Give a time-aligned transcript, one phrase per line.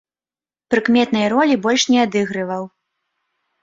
[0.75, 2.63] Прыкметнай ролі больш не адыгрываў.